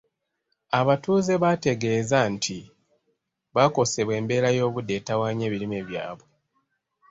Abatuuze 0.79 1.33
baategeeza 1.43 2.17
nti 2.33 2.57
bakosebwa 3.55 4.13
embeera 4.19 4.49
y’obudde 4.57 4.93
etawaanya 4.99 5.43
ebirime 5.47 5.79
byabwe. 5.87 6.27